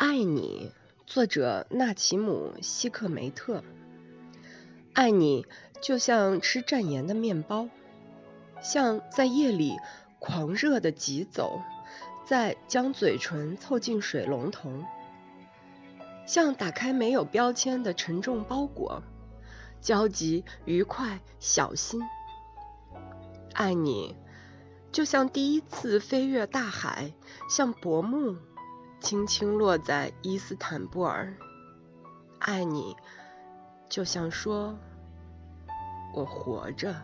[0.00, 0.72] 爱你，
[1.06, 3.62] 作者纳奇姆·希克梅特。
[4.94, 5.44] 爱你
[5.82, 7.68] 就像吃蘸盐的面包，
[8.62, 9.76] 像在夜里
[10.18, 11.60] 狂热的疾走，
[12.24, 14.72] 再将嘴唇凑近水龙头，
[16.24, 19.02] 像打开没有标签的沉重包裹，
[19.82, 22.00] 焦急、愉快、小心。
[23.52, 24.16] 爱你
[24.92, 27.12] 就像第一次飞越大海，
[27.50, 28.36] 像薄暮。
[29.00, 31.34] 轻轻落在伊斯坦布尔，
[32.38, 32.94] 爱你，
[33.88, 34.76] 就像说，
[36.14, 36.94] 我活着。